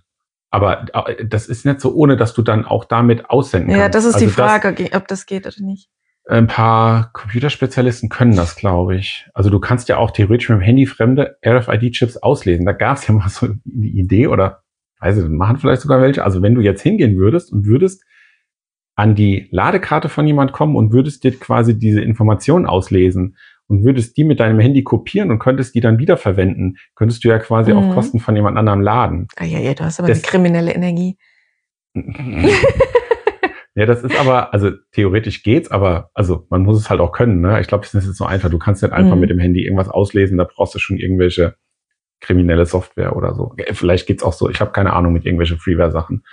Aber 0.51 0.85
äh, 1.07 1.25
das 1.25 1.47
ist 1.47 1.65
nicht 1.65 1.79
so, 1.79 1.93
ohne 1.95 2.17
dass 2.17 2.33
du 2.33 2.41
dann 2.41 2.65
auch 2.65 2.83
damit 2.83 3.29
aussenden 3.29 3.71
Ja, 3.71 3.83
kannst. 3.83 3.95
das 3.95 4.03
ist 4.05 4.15
Also 4.15 4.25
die 4.25 4.31
Frage, 4.33 4.73
ge- 4.73 4.91
ob 4.95 5.07
das 5.07 5.25
geht 5.25 5.47
oder 5.47 5.55
nicht. 5.65 5.87
ein 6.27 6.47
paar 6.47 7.11
Computerspezialisten 7.13 8.09
können 8.09 8.35
das, 8.35 8.55
glaube 8.57 8.95
ich. 8.97 9.27
Also 9.33 9.49
du 9.49 9.59
kannst 9.59 9.87
ja 9.89 9.95
auch 9.97 10.11
theoretisch 10.11 10.49
mit 10.49 10.59
dem 10.59 10.61
Handy 10.61 10.85
fremde 10.85 11.37
RFID-Chips 11.45 12.17
auslesen. 12.17 12.65
Da 12.65 12.73
gab 12.73 12.97
es 12.97 13.07
ja 13.07 13.13
mal 13.13 13.29
so 13.29 13.45
eine 13.47 13.57
Idee 13.87 14.27
oder 14.27 14.61
weiß 14.99 15.17
ich, 15.17 15.25
machen 15.29 15.57
vielleicht 15.57 15.81
sogar 15.81 16.01
welche. 16.01 16.23
Also 16.23 16.41
wenn 16.41 16.53
du 16.55 16.61
jetzt 16.61 16.81
hingehen 16.81 17.17
würdest 17.17 17.51
und 17.51 17.65
würdest 17.65 18.03
an 18.95 19.15
die 19.15 19.47
Ladekarte 19.51 20.07
von 20.09 20.27
jemand 20.27 20.51
kommen 20.53 20.75
und 20.75 20.91
würdest 20.93 21.23
dir 21.23 21.37
quasi 21.37 21.77
diese 21.77 22.01
Informationen 22.01 22.65
auslesen 22.65 23.37
und 23.67 23.83
würdest 23.83 24.17
die 24.17 24.23
mit 24.23 24.39
deinem 24.39 24.59
Handy 24.59 24.83
kopieren 24.83 25.31
und 25.31 25.39
könntest 25.39 25.73
die 25.73 25.81
dann 25.81 25.97
wiederverwenden, 25.97 26.77
könntest 26.95 27.23
du 27.23 27.29
ja 27.29 27.39
quasi 27.39 27.71
Mhm. 27.71 27.77
auf 27.77 27.93
Kosten 27.95 28.19
von 28.19 28.35
jemand 28.35 28.57
anderem 28.57 28.81
laden. 28.81 29.27
Ah, 29.37 29.45
ja, 29.45 29.59
ja, 29.59 29.73
du 29.73 29.83
hast 29.83 29.99
aber 29.99 30.09
Das- 30.09 30.19
eine 30.23 30.27
kriminelle 30.29 30.73
Energie. 30.73 31.17
ja, 33.75 33.85
das 33.85 34.03
ist 34.03 34.15
aber, 34.19 34.53
also 34.53 34.71
theoretisch 34.91 35.43
geht's, 35.43 35.71
aber 35.71 36.09
also 36.13 36.45
man 36.49 36.61
muss 36.63 36.77
es 36.79 36.89
halt 36.89 36.99
auch 36.99 37.11
können. 37.11 37.41
Ne? 37.41 37.59
Ich 37.61 37.67
glaube, 37.67 37.83
das 37.83 37.93
ist 37.95 38.05
nicht 38.07 38.17
so 38.17 38.25
einfach. 38.25 38.49
Du 38.49 38.59
kannst 38.59 38.83
nicht 38.83 38.91
einfach 38.93 39.15
Mhm. 39.15 39.21
mit 39.21 39.29
dem 39.29 39.39
Handy 39.39 39.63
irgendwas 39.63 39.89
auslesen, 39.89 40.37
da 40.37 40.43
brauchst 40.43 40.75
du 40.75 40.79
schon 40.79 40.97
irgendwelche 40.97 41.55
kriminelle 42.21 42.65
Software 42.65 43.15
oder 43.15 43.33
so. 43.33 43.53
Ja, 43.57 43.73
Vielleicht 43.73 44.07
geht's 44.07 44.23
auch 44.23 44.33
so, 44.33 44.49
ich 44.49 44.61
habe 44.61 44.71
keine 44.71 44.93
Ahnung 44.93 45.13
mit 45.13 45.25
irgendwelchen 45.25 45.57
Freeware-Sachen. 45.57 46.23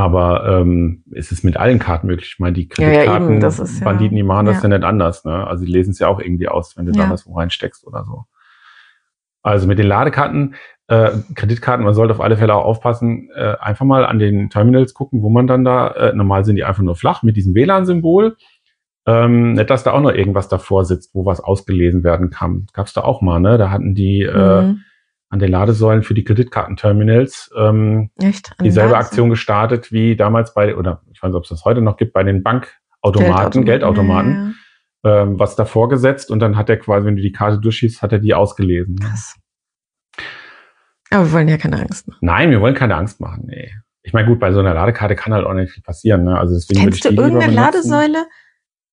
Aber 0.00 0.46
ähm, 0.60 1.02
ist 1.10 1.30
es 1.30 1.42
mit 1.44 1.56
allen 1.58 1.78
Karten 1.78 2.06
möglich? 2.06 2.30
Ich 2.34 2.38
meine, 2.38 2.54
die 2.54 2.68
Ja, 2.78 2.84
ja, 2.88 2.92
Kreditkarten, 2.94 3.40
das 3.40 3.58
ist 3.58 3.80
ja- 3.80 3.84
Banditen, 3.84 4.16
die 4.16 4.22
machen 4.22 4.46
das 4.46 4.62
ja. 4.62 4.68
ja 4.70 4.78
nicht 4.78 4.86
anders. 4.86 5.24
Ne? 5.26 5.46
Also 5.46 5.64
die 5.66 5.70
lesen 5.72 5.90
es 5.90 5.98
ja 5.98 6.08
auch 6.08 6.20
irgendwie 6.20 6.48
aus, 6.48 6.76
wenn 6.76 6.86
du 6.86 6.92
Ja. 6.92 7.04
da 7.04 7.10
was 7.10 7.26
wo 7.26 7.34
reinsteckst 7.36 7.86
oder 7.86 8.04
so. 8.04 8.24
Also 9.42 9.66
mit 9.66 9.78
den 9.78 9.86
Ladekarten, 9.86 10.54
äh, 10.88 11.10
Kreditkarten, 11.34 11.84
man 11.84 11.94
sollte 11.94 12.14
auf 12.14 12.20
alle 12.20 12.36
Fälle 12.36 12.54
auch 12.54 12.64
aufpassen, 12.64 13.28
äh, 13.34 13.56
einfach 13.60 13.84
mal 13.84 14.04
an 14.06 14.18
den 14.18 14.48
Terminals 14.50 14.94
gucken, 14.94 15.22
wo 15.22 15.28
man 15.28 15.46
dann 15.46 15.64
da, 15.64 15.88
äh, 15.88 16.12
normal 16.14 16.44
sind 16.44 16.56
die 16.56 16.64
einfach 16.64 16.82
nur 16.82 16.96
flach 16.96 17.22
mit 17.22 17.36
diesem 17.36 17.54
WLAN-Symbol. 17.54 18.36
Ähm, 19.06 19.52
nicht, 19.54 19.70
dass 19.70 19.82
da 19.82 19.92
auch 19.92 20.00
noch 20.00 20.12
irgendwas 20.12 20.48
davor 20.48 20.84
sitzt, 20.84 21.14
wo 21.14 21.24
was 21.26 21.40
ausgelesen 21.40 22.04
werden 22.04 22.30
kann. 22.30 22.66
Gab's 22.74 22.92
da 22.92 23.00
auch 23.02 23.22
mal, 23.22 23.40
ne? 23.40 23.56
Da 23.58 23.70
hatten 23.70 23.94
die 23.94 24.22
äh, 24.22 24.62
Mhm. 24.62 24.80
An 25.30 25.38
den 25.38 25.50
Ladesäulen 25.50 26.02
für 26.02 26.12
die 26.14 26.24
Kreditkartenterminals 26.24 27.50
ähm, 27.56 28.10
Echt? 28.20 28.52
An 28.58 28.64
dieselbe 28.64 28.96
Aktion 28.96 29.30
gestartet 29.30 29.92
wie 29.92 30.16
damals 30.16 30.52
bei, 30.54 30.76
oder 30.76 31.02
ich 31.12 31.22
weiß 31.22 31.28
nicht, 31.30 31.36
ob 31.36 31.44
es 31.44 31.50
das 31.50 31.64
heute 31.64 31.80
noch 31.80 31.96
gibt, 31.96 32.12
bei 32.12 32.24
den 32.24 32.42
Bankautomaten, 32.42 33.64
Geldautomaten. 33.64 33.64
Geldautomaten, 33.64 34.56
Ja, 35.04 35.10
ja. 35.10 35.22
ähm, 35.22 35.38
was 35.38 35.56
davor 35.56 35.88
gesetzt 35.88 36.30
und 36.30 36.40
dann 36.40 36.56
hat 36.56 36.68
er 36.68 36.76
quasi, 36.76 37.06
wenn 37.06 37.16
du 37.16 37.22
die 37.22 37.32
Karte 37.32 37.58
durchschießt, 37.60 38.02
hat 38.02 38.12
er 38.12 38.18
die 38.18 38.34
ausgelesen. 38.34 38.96
Krass. 38.98 39.36
Aber 41.10 41.26
wir 41.26 41.32
wollen 41.32 41.48
ja 41.48 41.56
keine 41.56 41.80
Angst 41.80 42.06
machen. 42.08 42.18
Nein, 42.20 42.50
wir 42.50 42.60
wollen 42.60 42.74
keine 42.74 42.96
Angst 42.96 43.20
machen, 43.20 43.44
nee. 43.46 43.70
Ich 44.02 44.12
meine, 44.12 44.26
gut, 44.26 44.40
bei 44.40 44.52
so 44.52 44.60
einer 44.60 44.74
Ladekarte 44.74 45.14
kann 45.14 45.32
halt 45.32 45.46
auch 45.46 45.54
nicht 45.54 45.72
viel 45.72 45.82
passieren, 45.82 46.24
ne? 46.24 46.38
Also 46.38 46.54
deswegen 46.54 46.80
Kennst 46.80 47.04
du 47.04 47.10
irgendeine. 47.10 47.52
Ladesäule? 47.52 48.26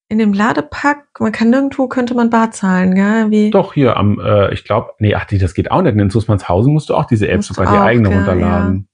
In 0.09 0.19
dem 0.19 0.31
Ladepack, 0.31 1.19
man 1.19 1.33
kann 1.33 1.49
nirgendwo, 1.49 1.87
könnte 1.89 2.13
man 2.13 2.29
bar 2.29 2.51
zahlen, 2.51 2.95
gell? 2.95 3.29
Wie? 3.29 3.51
Doch, 3.51 3.73
hier 3.73 3.97
am, 3.97 4.19
äh, 4.21 4.53
ich 4.53 4.63
glaube, 4.63 4.93
nee, 4.99 5.13
ach, 5.15 5.25
die, 5.25 5.37
das 5.37 5.53
geht 5.53 5.69
auch 5.69 5.81
nicht. 5.81 5.97
In 5.97 6.09
Sussmannshausen 6.09 6.71
musst 6.71 6.89
du 6.89 6.95
auch 6.95 7.05
diese 7.05 7.27
App 7.27 7.43
sogar 7.43 7.65
die 7.73 7.77
eigene 7.77 8.07
gell, 8.09 8.17
runterladen. 8.19 8.87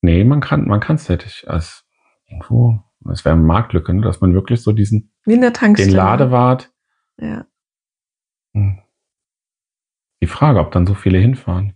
Nee, 0.00 0.24
man 0.24 0.40
kann, 0.40 0.66
man 0.66 0.80
kann 0.80 0.96
es 0.96 1.08
nicht. 1.08 1.44
Also, 1.46 1.82
irgendwo, 2.26 2.80
es 3.10 3.24
wäre 3.24 3.34
eine 3.36 3.44
Marktlücke, 3.44 3.92
ne? 3.94 4.02
dass 4.02 4.20
man 4.20 4.34
wirklich 4.34 4.62
so 4.62 4.72
diesen, 4.72 5.12
Wie 5.24 5.34
in 5.34 5.40
der 5.42 5.52
den. 5.52 5.90
Ladewart, 5.90 6.72
Ja. 7.18 7.44
hm. 8.54 8.80
die 10.22 10.26
Frage, 10.26 10.58
ob 10.60 10.72
dann 10.72 10.86
so 10.86 10.94
viele 10.94 11.18
hinfahren. 11.18 11.74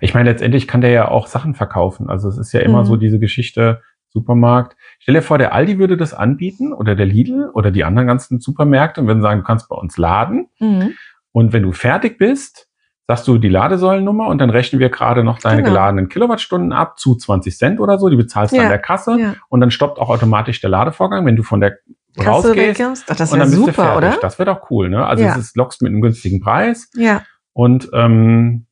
Ich 0.00 0.14
meine, 0.14 0.30
letztendlich 0.30 0.68
kann 0.68 0.80
der 0.82 0.90
ja 0.90 1.08
auch 1.08 1.26
Sachen 1.26 1.54
verkaufen. 1.54 2.08
Also 2.08 2.28
es 2.28 2.38
ist 2.38 2.52
ja 2.52 2.60
immer 2.60 2.82
Mhm. 2.82 2.86
so 2.86 2.96
diese 2.96 3.18
Geschichte, 3.18 3.82
Supermarkt. 4.12 4.76
Stell 5.00 5.14
dir 5.14 5.22
vor, 5.22 5.38
der 5.38 5.52
Aldi 5.54 5.78
würde 5.78 5.96
das 5.96 6.14
anbieten 6.14 6.72
oder 6.72 6.94
der 6.94 7.06
Lidl 7.06 7.50
oder 7.54 7.70
die 7.70 7.84
anderen 7.84 8.06
ganzen 8.06 8.40
Supermärkte 8.40 9.00
und 9.00 9.06
würden 9.06 9.22
sagen, 9.22 9.40
du 9.40 9.46
kannst 9.46 9.68
bei 9.68 9.76
uns 9.76 9.96
laden. 9.96 10.48
Mhm. 10.60 10.92
Und 11.32 11.52
wenn 11.52 11.62
du 11.62 11.72
fertig 11.72 12.18
bist, 12.18 12.68
sagst 13.08 13.26
du 13.26 13.38
die 13.38 13.48
Ladesäulennummer 13.48 14.28
und 14.28 14.38
dann 14.38 14.50
rechnen 14.50 14.78
wir 14.80 14.90
gerade 14.90 15.24
noch 15.24 15.38
deine 15.38 15.62
Genau. 15.62 15.70
geladenen 15.74 16.08
Kilowattstunden 16.08 16.72
ab 16.72 16.98
zu 16.98 17.16
20 17.16 17.56
Cent 17.56 17.80
oder 17.80 17.98
so. 17.98 18.08
Die 18.08 18.16
bezahlst 18.16 18.52
du 18.52 18.58
Ja, 18.58 18.64
an 18.64 18.68
der 18.68 18.78
Kasse 18.78 19.16
Ja. 19.18 19.34
und 19.48 19.60
dann 19.60 19.70
stoppt 19.70 19.98
auch 19.98 20.08
automatisch 20.10 20.60
der 20.60 20.70
Ladevorgang, 20.70 21.26
wenn 21.26 21.36
du 21.36 21.42
von 21.42 21.60
der 21.60 21.78
Kasse 22.16 22.48
rausgehst. 22.48 23.06
Ach, 23.08 23.16
das 23.16 23.32
und 23.32 23.38
dann 23.40 23.48
bist 23.48 23.58
du 23.60 23.66
super, 23.66 23.72
fertig. 23.84 23.96
oder? 23.96 24.18
Das 24.20 24.38
wäre 24.38 24.54
doch 24.54 24.70
cool, 24.70 24.88
ne? 24.90 25.04
Also 25.06 25.24
Ja. 25.24 25.30
es 25.32 25.38
ist, 25.38 25.56
lockst 25.56 25.80
mit 25.82 25.90
einem 25.90 26.02
günstigen 26.02 26.40
Preis 26.40 26.90
Ja. 26.94 27.22
und 27.54 27.88
ähm, 27.94 28.66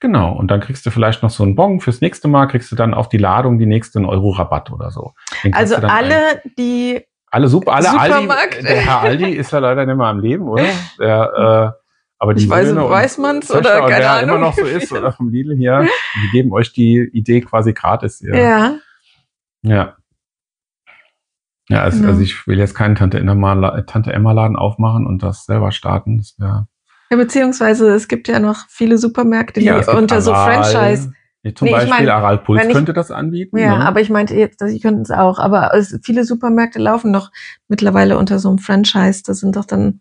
genau. 0.00 0.32
Und 0.32 0.50
dann 0.50 0.60
kriegst 0.60 0.84
du 0.86 0.90
vielleicht 0.90 1.22
noch 1.22 1.30
so 1.30 1.42
einen 1.42 1.54
Bon 1.54 1.80
fürs 1.80 2.00
nächste 2.00 2.28
Mal, 2.28 2.46
kriegst 2.46 2.70
du 2.72 2.76
dann 2.76 2.94
auf 2.94 3.08
die 3.08 3.18
Ladung 3.18 3.58
die 3.58 3.66
nächste 3.66 3.98
einen 3.98 4.06
Euro 4.06 4.30
Rabatt 4.30 4.70
oder 4.70 4.90
so. 4.90 5.12
Also 5.52 5.76
alle, 5.76 6.42
die 6.58 7.02
alle 7.30 7.48
super, 7.48 7.72
alle 7.74 7.88
Supermarkt. 7.88 8.54
Aldi, 8.56 8.66
der 8.68 8.76
Herr 8.76 9.00
Aldi 9.00 9.30
ist 9.32 9.50
ja 9.52 9.58
leider 9.58 9.84
nicht 9.84 9.96
mehr 9.96 10.06
am 10.06 10.20
Leben, 10.20 10.48
oder? 10.48 10.64
Der, 10.98 11.74
äh, 11.76 11.82
aber 12.18 12.32
die 12.34 12.44
Ich 12.44 12.48
weiß, 12.48 12.68
Söhne 12.68 12.84
und 12.84 12.90
weiß 12.90 13.18
man's 13.18 13.48
Töchter 13.48 13.60
oder 13.84 13.88
keine 13.90 14.04
wer 14.04 14.10
Ahnung. 14.12 14.28
immer 14.36 14.38
noch 14.46 14.54
so 14.54 14.62
ist, 14.64 14.90
oder 14.92 15.12
vom 15.12 15.28
Lidl 15.28 15.54
hier, 15.54 15.86
die 16.22 16.30
geben 16.30 16.52
euch 16.52 16.72
die 16.72 16.98
Idee 17.12 17.42
quasi 17.42 17.74
gratis. 17.74 18.20
Ja. 18.26 18.34
Ja. 18.36 18.74
Ja. 19.62 19.96
Ja, 21.68 21.82
also, 21.82 21.98
Genau. 21.98 22.10
also 22.10 22.22
ich 22.22 22.46
will 22.46 22.58
jetzt 22.58 22.74
keinen 22.74 22.94
Tante 22.94 23.18
Emma, 23.18 23.80
Tante 23.82 24.12
Emma 24.12 24.32
Laden 24.32 24.56
aufmachen 24.56 25.06
und 25.06 25.22
das 25.22 25.44
selber 25.46 25.72
starten. 25.72 26.18
Das 26.18 26.36
wäre 26.38 26.68
ja. 27.10 27.16
Beziehungsweise 27.16 27.88
es 27.94 28.08
gibt 28.08 28.28
ja 28.28 28.38
noch 28.38 28.66
viele 28.68 28.98
Supermärkte, 28.98 29.60
die 29.60 29.66
Ja, 29.66 29.78
unter 29.96 30.20
so 30.20 30.32
Aral. 30.32 30.64
Franchise. 30.64 31.12
Nee, 31.42 31.54
Zum 31.54 31.66
Nee, 31.66 31.70
ich 31.72 31.76
Beispiel 31.76 32.06
mein, 32.06 32.08
Aral 32.08 32.38
Puls 32.38 32.64
ich- 32.66 32.72
könnte 32.72 32.92
das 32.92 33.10
anbieten. 33.12 33.56
Ja, 33.58 33.78
ne? 33.78 33.86
aber 33.86 34.00
ich 34.00 34.10
meinte 34.10 34.34
jetzt, 34.34 34.60
dass 34.60 34.70
sie 34.70 34.80
könnten 34.80 35.02
es 35.02 35.10
auch. 35.12 35.38
Aber 35.38 35.72
es, 35.74 35.96
viele 36.02 36.24
Supermärkte 36.24 36.80
laufen 36.80 37.12
doch 37.12 37.30
mittlerweile 37.68 38.18
unter 38.18 38.38
so 38.40 38.48
einem 38.48 38.58
Franchise. 38.58 39.22
Das 39.24 39.38
sind 39.40 39.54
doch 39.56 39.64
dann 39.64 40.00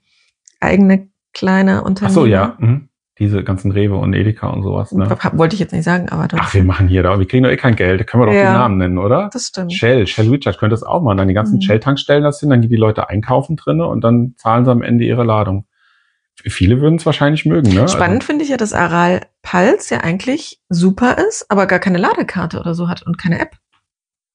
eigene 0.60 1.08
kleine 1.34 1.82
Ach 1.82 1.86
Unternehmen. 1.86 2.16
so, 2.16 2.26
ja. 2.26 2.56
Mhm. 2.60 2.90
Diese 3.18 3.44
ganzen 3.46 3.72
Rewe 3.72 3.96
und 3.96 4.14
Edeka 4.14 4.48
und 4.48 4.62
sowas. 4.64 4.92
Ne? 4.92 5.08
Wollte 5.34 5.54
ich 5.54 5.62
jetzt 5.62 5.72
nicht 5.72 5.86
sagen, 5.86 6.10
aber 6.10 6.28
doch. 6.28 6.38
Ach, 6.42 6.54
wir 6.54 6.64
machen 6.66 6.90
hier 6.90 7.02
da, 7.02 7.18
wir 7.18 7.26
kriegen 7.26 7.44
doch 7.46 7.50
eh 7.52 7.56
kein 7.56 7.76
Geld. 7.78 8.00
Da 8.02 8.04
können 8.04 8.24
wir 8.24 8.28
doch 8.28 8.34
Ja. 8.34 8.44
den 8.52 8.54
Namen 8.54 8.78
nennen, 8.78 8.98
oder? 8.98 9.30
das 9.32 9.44
stimmt. 9.48 9.72
Shell, 9.72 10.06
Shell 10.06 10.28
Recharge 10.30 10.58
könnte 10.58 10.74
das 10.74 10.84
auch 10.84 11.02
machen. 11.02 11.18
Dann 11.18 11.30
die 11.30 11.34
ganzen 11.34 11.58
Mhm. 11.58 11.62
Shell-Tankstellen 11.62 12.24
das 12.24 12.40
sind, 12.40 12.50
dann 12.50 12.60
gehen 12.60 12.70
die 12.72 12.76
Leute 12.76 13.08
einkaufen 13.08 13.56
drinne 13.56 13.86
und 13.88 14.04
dann 14.04 14.34
zahlen 14.38 14.66
sie 14.66 14.72
am 14.72 14.82
Ende 14.82 15.06
ihre 15.06 15.24
Ladung. 15.24 15.66
Viele 16.44 16.82
würden 16.82 16.96
es 16.96 17.06
wahrscheinlich 17.06 17.46
mögen, 17.46 17.74
ne? 17.74 17.88
Spannend 17.88 18.24
finde 18.24 18.44
ich 18.44 18.50
ja, 18.50 18.58
dass 18.58 18.74
Aral 18.74 19.22
Pulse 19.42 19.96
ja 19.96 20.02
eigentlich 20.02 20.62
super 20.70 21.18
ist, 21.18 21.46
aber 21.50 21.66
gar 21.66 21.80
keine 21.80 21.98
Ladekarte 21.98 22.60
oder 22.60 22.76
so 22.76 22.88
hat 22.88 23.04
und 23.04 23.18
keine 23.18 23.40
App. 23.40 23.58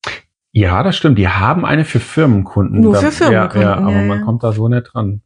Also, 0.06 0.18
ja, 0.52 0.82
das 0.82 0.96
stimmt. 0.96 1.18
Die 1.18 1.28
haben 1.28 1.64
eine 1.64 1.84
für 1.84 2.00
Firmenkunden. 2.00 2.80
Nur 2.80 2.94
Da- 2.94 3.00
für 3.00 3.12
Firmenkunden, 3.12 3.62
Ja, 3.62 3.76
ja, 3.76 3.86
aber 3.86 4.00
ja, 4.00 4.02
man 4.06 4.24
kommt 4.24 4.42
da 4.42 4.52
so 4.52 4.68
nicht 4.68 4.92
dran. 4.92 5.22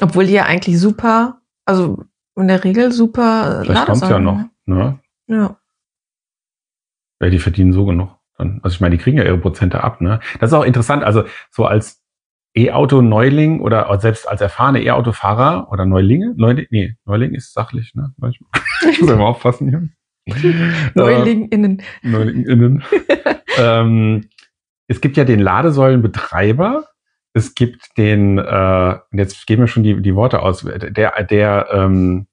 Obwohl 0.00 0.26
die 0.26 0.32
ja 0.34 0.44
eigentlich 0.44 0.78
super, 0.78 1.40
also 1.64 2.04
in 2.36 2.48
der 2.48 2.62
Regel 2.62 2.92
super 2.92 3.62
Vielleicht 3.64 3.86
kommt's 3.86 4.08
ja 4.08 4.18
noch. 4.18 4.36
Ne? 4.36 4.50
ne? 4.66 4.98
Ja. 5.28 5.56
Ja, 7.20 7.30
die 7.30 7.38
verdienen 7.38 7.72
so 7.72 7.84
genug. 7.86 8.10
Also 8.36 8.74
ich 8.76 8.80
meine, 8.80 8.96
die 8.96 9.02
kriegen 9.02 9.18
ja 9.18 9.24
ihre 9.24 9.38
Prozente 9.38 9.82
ab. 9.82 10.00
Ne? 10.00 10.20
Das 10.38 10.50
ist 10.50 10.54
auch 10.54 10.62
interessant. 10.64 11.02
Also 11.02 11.24
so 11.50 11.64
als 11.64 12.00
E-Auto-Neuling 12.54 13.60
oder 13.60 13.98
selbst 14.00 14.28
als 14.28 14.40
erfahrene 14.40 14.82
E-Auto-Fahrer 14.82 15.68
oder 15.70 15.84
Neulinge, 15.84 16.34
Neuling, 16.36 16.66
nee, 16.70 16.96
Neuling 17.04 17.34
ist 17.34 17.52
sachlich, 17.52 17.94
ne? 17.94 18.12
Ich 18.30 18.40
muss 19.00 19.10
immer 19.10 19.26
aufpassen 19.26 19.68
hier. 19.68 19.88
Äh, 20.28 20.90
NeulingInnen. 20.94 21.82
NeulingInnen. 22.02 22.84
ähm, 23.58 24.28
es 24.86 25.00
gibt 25.00 25.16
ja 25.16 25.24
den 25.24 25.40
Ladesäulenbetreiber. 25.40 26.84
Es 27.32 27.54
gibt 27.54 27.96
den, 27.96 28.38
äh, 28.38 28.96
jetzt 29.12 29.46
geben 29.46 29.62
wir 29.62 29.68
schon 29.68 29.84
die, 29.84 30.02
die 30.02 30.14
Worte 30.14 30.42
aus, 30.42 30.60
der, 30.64 31.24
der, 31.24 31.68
ähm, 31.72 32.26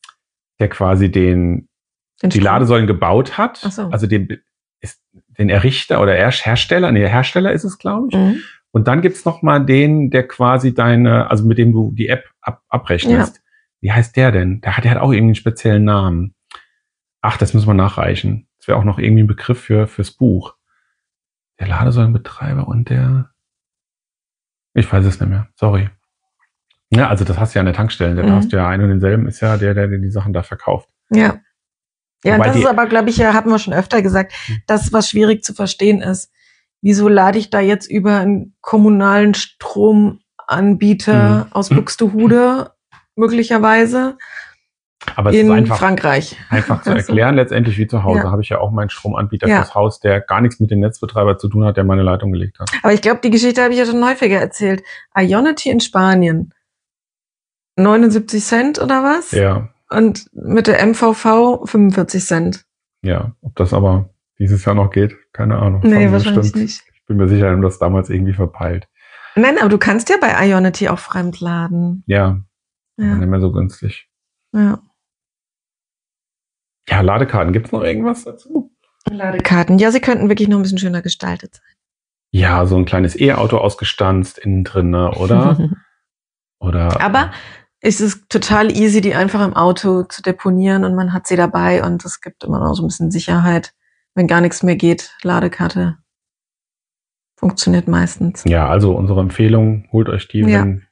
der 0.60 0.70
quasi 0.70 1.10
den, 1.10 1.70
Den 2.22 2.30
die 2.32 2.40
Strom. 2.40 2.44
Ladesäulen 2.44 2.88
gebaut 2.88 3.38
hat. 3.38 3.58
So. 3.58 3.84
Also 3.84 4.08
den, 4.08 4.42
ist, 4.82 5.02
den 5.38 5.50
Errichter 5.50 6.02
oder 6.02 6.16
er 6.16 6.32
Hersteller, 6.32 6.92
nee, 6.92 7.08
Hersteller 7.08 7.52
ist 7.52 7.64
es, 7.64 7.78
glaube 7.78 8.08
ich. 8.10 8.18
Mhm. 8.18 8.42
Und 8.76 8.90
dann 8.90 9.00
gibt's 9.02 9.24
noch 9.24 9.42
mal 9.42 9.66
den, 9.66 10.10
der 10.10 10.28
quasi 10.28 10.74
deine, 10.74 11.32
also 11.32 11.46
mit 11.46 11.58
dem 11.58 11.72
du 11.72 11.94
die 11.94 12.10
App 12.10 12.26
ab, 12.42 12.62
abrechnest. 12.68 13.42
Wie 13.80 13.94
heißt 13.94 14.18
der 14.18 14.34
denn? 14.34 14.60
Der 14.60 14.76
hat, 14.76 14.84
der 14.84 14.92
hat 14.92 14.98
auch 14.98 15.14
irgendwie 15.14 15.30
einen 15.30 15.36
speziellen 15.36 15.86
Namen. 15.86 16.36
Ach, 17.22 17.38
das 17.38 17.54
müssen 17.54 17.68
wir 17.68 17.74
nachreichen. 17.74 18.50
Das 18.58 18.68
wäre 18.68 18.78
auch 18.78 18.84
noch 18.84 19.00
irgendwie 19.00 19.24
ein 19.24 19.28
Begriff 19.28 19.62
für 19.62 19.88
fürs 19.88 20.12
Buch. 20.12 20.56
Der 21.58 21.68
Ladesäulenbetreiber 21.68 22.68
und 22.68 22.90
der. 22.90 23.30
Ich 24.74 24.92
weiß 24.92 25.06
es 25.06 25.22
nicht 25.22 25.30
mehr. 25.30 25.48
Sorry. 25.56 25.90
Ja, 26.90 27.08
also 27.08 27.24
das 27.24 27.40
hast 27.40 27.56
du 27.56 27.60
ja 27.60 27.62
an 27.62 27.68
der 27.68 27.76
Tankstelle. 27.76 28.16
Da 28.16 28.24
Mhm. 28.24 28.32
hast 28.36 28.52
du 28.52 28.58
ja 28.58 28.68
einen 28.68 28.84
und 28.84 28.90
denselben, 28.90 29.26
ist 29.26 29.40
ja 29.40 29.56
der, 29.56 29.74
der 29.74 29.88
dir 29.88 30.00
die 30.00 30.12
Sachen 30.12 30.34
da 30.34 30.44
verkauft. 30.44 30.90
Ja. 31.12 31.40
Ja, 32.26 32.36
Wobei 32.36 32.48
das 32.48 32.58
ist 32.58 32.66
aber, 32.66 32.88
glaube 32.88 33.10
ich, 33.10 33.16
ja, 33.18 33.34
haben 33.34 33.50
wir 33.52 33.60
schon 33.60 33.74
öfter 33.74 34.02
gesagt, 34.02 34.34
Hm. 34.48 34.62
das, 34.68 34.92
was 34.92 35.10
schwierig 35.10 35.46
zu 35.46 35.54
verstehen 35.54 36.02
ist. 36.02 36.30
Wieso 36.86 37.08
lade 37.08 37.40
ich 37.40 37.50
da 37.50 37.62
jetzt 37.62 37.90
über 37.90 38.20
einen 38.20 38.54
kommunalen 38.62 39.34
Stromanbieter 39.34 41.46
Mhm. 41.46 41.52
aus 41.52 41.70
Buxtehude 41.70 42.70
möglicherweise 43.16 44.20
Aber 45.16 45.32
es 45.32 45.36
in 45.36 45.48
ist 45.48 45.52
einfach, 45.52 45.80
Frankreich? 45.80 46.38
einfach 46.52 46.84
zu 46.84 46.90
Also, 46.92 47.08
erklären, 47.08 47.34
letztendlich 47.36 47.80
wie 47.80 47.88
zu 47.88 48.04
Hause. 48.04 48.20
Ja. 48.20 48.32
Habe 48.32 48.44
ich 48.44 48.50
ja 48.50 48.60
auch 48.60 48.70
meinen 48.70 48.92
Stromanbieter 48.92 49.48
Ja. 49.48 49.64
fürs 49.64 49.74
Haus, 49.74 50.00
der 50.00 50.22
gar 50.22 50.42
nichts 50.42 50.60
mit 50.60 50.70
dem 50.70 50.80
Netzbetreiber 50.80 51.40
zu 51.40 51.50
tun 51.50 51.66
hat, 51.66 51.76
der 51.76 51.86
meine 51.86 52.04
Leitung 52.04 52.32
gelegt 52.32 52.60
hat. 52.60 52.70
Aber 52.84 52.94
ich 52.94 53.02
glaube, 53.02 53.20
die 53.24 53.32
Geschichte 53.32 53.64
habe 53.64 53.74
ich 53.74 53.80
ja 53.80 53.88
schon 53.88 54.06
häufiger 54.08 54.38
erzählt. 54.40 54.84
Ionity 55.18 55.72
in 55.72 55.80
Spanien. 55.80 56.54
79 57.78 58.44
Cent 58.44 58.80
oder 58.80 59.04
was? 59.04 59.32
Ja, 59.32 59.70
Und 59.90 60.30
mit 60.34 60.68
der 60.68 60.82
MVV 60.86 61.66
45 61.66 62.26
Cent. 62.26 62.66
ja. 63.02 63.32
Ob 63.42 63.56
das 63.56 63.74
aber 63.74 64.10
dieses 64.40 64.66
Jahr 64.66 64.76
noch 64.76 64.92
geht, 64.92 65.16
keine 65.34 65.58
Ahnung. 65.58 65.82
Nee, 65.84 66.12
wahrscheinlich 66.12 66.42
bestimmt- 66.52 66.64
nicht. 66.64 66.84
Ich 66.94 67.06
bin 67.06 67.18
mir 67.18 67.28
sicher, 67.28 67.50
haben 67.52 67.62
das 67.62 67.78
damals 67.80 68.10
irgendwie 68.10 68.34
verpeilt. 68.34 68.88
Nein, 69.36 69.58
aber 69.60 69.70
du 69.70 69.78
kannst 69.78 70.10
ja 70.10 70.16
bei 70.20 70.48
Ionity 70.48 70.90
auch 70.90 71.00
fremd 71.00 71.40
laden. 71.40 72.04
Ja, 72.08 72.42
ja. 72.98 73.16
Nicht 73.16 73.28
mehr 73.28 73.42
so 73.42 73.52
günstig. 73.52 74.10
ja. 74.54 74.80
Ja, 76.88 77.02
Ladekarten. 77.02 77.52
Gibt's 77.52 77.72
noch 77.72 77.82
irgendwas 77.84 78.24
dazu? 78.26 78.72
Ladekarten. 79.10 79.80
Ja, 79.80 79.92
sie 79.92 80.00
könnten 80.02 80.30
wirklich 80.30 80.48
noch 80.48 80.58
ein 80.58 80.62
bisschen 80.62 80.78
schöner 80.78 81.02
gestaltet 81.02 81.56
sein. 81.56 81.76
Ja, 82.32 82.66
so 82.68 82.78
ein 82.78 82.86
kleines 82.86 83.20
E-Auto 83.20 83.58
ausgestanzt 83.58 84.38
innen 84.38 84.64
drin, 84.64 84.92
ne, 84.92 85.12
oder? 85.12 85.58
oder 86.60 87.02
Aber 87.02 87.32
es 87.80 88.02
ist 88.02 88.30
total 88.30 88.72
easy, 88.72 89.02
die 89.02 89.16
einfach 89.16 89.44
im 89.46 89.56
Auto 89.56 90.04
zu 90.04 90.22
deponieren 90.22 90.84
und 90.84 90.96
man 90.96 91.12
hat 91.14 91.26
sie 91.28 91.36
dabei 91.36 91.84
und 91.84 92.04
es 92.06 92.22
gibt 92.22 92.44
immer 92.44 92.60
noch 92.60 92.76
so 92.76 92.84
ein 92.84 92.88
bisschen 92.88 93.10
Sicherheit. 93.12 93.74
Wenn 94.16 94.28
gar 94.28 94.42
nichts 94.42 94.64
mehr 94.64 94.76
geht, 94.78 95.14
Ladekarte 95.24 95.98
funktioniert 97.38 97.88
meistens. 97.88 98.44
Ja, 98.46 98.68
also 98.70 98.96
unsere 98.96 99.20
Empfehlung, 99.20 99.88
holt 99.92 100.08
euch 100.10 100.28
die, 100.30 100.40
Ja. 100.40 100.62
wenn 100.62 100.86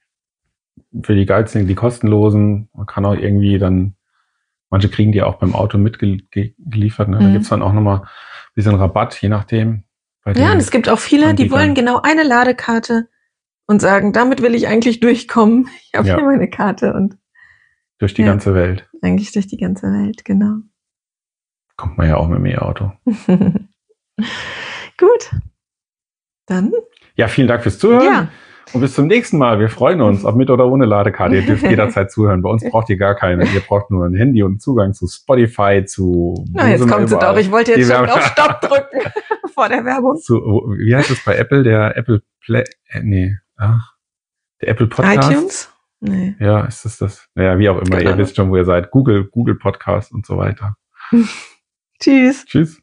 für 1.03 1.15
die 1.15 1.25
geilsten, 1.25 1.65
die 1.67 1.75
kostenlosen. 1.75 2.69
Man 2.73 2.85
kann 2.85 3.05
auch 3.05 3.15
irgendwie 3.15 3.57
dann, 3.57 3.95
manche 4.69 4.89
kriegen 4.89 5.11
die 5.13 5.21
auch 5.23 5.35
beim 5.35 5.55
Auto 5.55 5.77
mitgeliefert. 5.77 7.07
Ne? 7.07 7.19
Da 7.19 7.27
Mhm. 7.27 7.33
gibt's 7.33 7.49
dann 7.49 7.61
auch 7.61 7.73
nochmal 7.73 8.01
ein 8.01 8.07
bisschen 8.55 8.75
Rabatt, 8.75 9.19
je 9.21 9.29
nachdem. 9.29 9.83
Ja, 10.35 10.51
und 10.51 10.59
es 10.59 10.71
gibt 10.71 10.89
auch 10.89 10.99
viele, 10.99 11.33
die 11.33 11.51
wollen 11.51 11.73
genau 11.75 12.01
eine 12.01 12.23
Ladekarte 12.23 13.09
und 13.67 13.81
sagen, 13.81 14.13
damit 14.13 14.41
will 14.41 14.55
ich 14.55 14.67
eigentlich 14.67 14.99
durchkommen. 14.99 15.67
Ich 15.91 15.97
habe 15.97 16.07
Ja. 16.07 16.15
hier 16.17 16.25
meine 16.25 16.49
Karte 16.49 16.93
und 16.93 17.17
durch 17.99 18.13
die 18.13 18.21
Ja. 18.21 18.27
ganze 18.27 18.53
Welt. 18.53 18.89
eigentlich 19.01 19.31
durch 19.33 19.47
die 19.47 19.57
ganze 19.57 19.87
Welt, 19.91 20.23
genau. 20.23 20.59
Kommt 21.75 21.97
man 21.97 22.07
ja 22.07 22.17
auch 22.17 22.27
mit 22.27 22.39
dem 22.39 22.45
E-Auto. 22.45 22.91
Gut. 24.97 25.31
Dann, 26.45 26.71
Ja, 27.15 27.27
vielen 27.27 27.47
Dank 27.47 27.63
fürs 27.63 27.79
Zuhören. 27.79 28.03
ja, 28.05 28.27
Und 28.73 28.81
bis 28.81 28.93
zum 28.93 29.07
nächsten 29.07 29.37
Mal. 29.37 29.59
Wir 29.59 29.69
freuen 29.69 30.01
uns, 30.01 30.25
ob 30.25 30.35
mit 30.35 30.49
oder 30.49 30.67
ohne 30.67 30.85
Ladekarte. 30.85 31.35
Ihr 31.35 31.45
dürft 31.45 31.63
jederzeit 31.69 32.11
zuhören. 32.11 32.41
Bei 32.41 32.49
uns 32.49 32.63
braucht 32.69 32.89
ihr 32.89 32.97
gar 32.97 33.15
keine. 33.15 33.45
Ihr 33.45 33.61
braucht 33.61 33.89
nur 33.91 34.05
ein 34.05 34.13
Handy 34.13 34.43
und 34.43 34.61
Zugang 34.61 34.93
zu 34.93 35.07
Spotify, 35.07 35.83
zu. 35.85 36.45
na, 36.51 36.69
jetzt 36.69 36.87
kommt 36.87 37.09
sie 37.09 37.17
doch. 37.17 37.37
Ich 37.37 37.49
wollte 37.51 37.71
jetzt 37.73 37.91
schon 37.91 38.09
auf 38.09 38.21
Stopp 38.23 38.61
drücken 38.61 38.99
vor 39.53 39.69
der 39.69 39.85
Werbung. 39.85 40.17
zu, 40.17 40.35
wie 40.77 40.95
heißt 40.95 41.11
es 41.11 41.23
bei 41.23 41.35
Apple? 41.37 41.63
Der 41.63 41.95
Apple 41.97 42.21
Play, 42.41 42.63
äh, 42.89 43.01
nee, 43.01 43.37
ach, 43.55 43.93
der 44.61 44.69
Apple 44.69 44.87
Podcast. 44.87 45.31
iTunes? 45.31 45.69
Nee. 46.01 46.35
Ja, 46.39 46.65
ist 46.65 46.83
das 46.83 46.97
das? 46.97 47.29
Naja, 47.35 47.57
wie 47.57 47.69
auch 47.69 47.77
immer. 47.77 47.97
Keine 47.97 48.09
Ihr 48.09 48.17
wisst 48.17 48.35
schon, 48.35 48.49
wo 48.51 48.57
ihr 48.57 48.65
seid. 48.65 48.91
Google, 48.91 49.23
Google 49.25 49.55
Podcast 49.55 50.11
und 50.11 50.25
so 50.25 50.35
weiter. 50.37 50.75
Tschüss. 52.03 52.43
Tschüss. 52.45 52.82